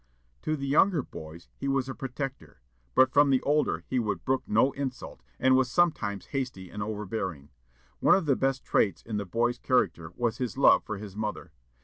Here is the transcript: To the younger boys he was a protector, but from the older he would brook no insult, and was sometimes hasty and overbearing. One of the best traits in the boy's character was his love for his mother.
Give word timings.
To 0.41 0.55
the 0.55 0.65
younger 0.65 1.03
boys 1.03 1.47
he 1.55 1.67
was 1.67 1.87
a 1.87 1.93
protector, 1.93 2.59
but 2.95 3.11
from 3.13 3.29
the 3.29 3.43
older 3.43 3.83
he 3.87 3.99
would 3.99 4.25
brook 4.25 4.41
no 4.47 4.71
insult, 4.71 5.21
and 5.39 5.55
was 5.55 5.69
sometimes 5.69 6.25
hasty 6.33 6.71
and 6.71 6.81
overbearing. 6.81 7.49
One 7.99 8.15
of 8.15 8.25
the 8.25 8.35
best 8.35 8.63
traits 8.65 9.03
in 9.03 9.17
the 9.17 9.27
boy's 9.27 9.59
character 9.59 10.11
was 10.15 10.39
his 10.39 10.57
love 10.57 10.83
for 10.83 10.97
his 10.97 11.15
mother. 11.15 11.51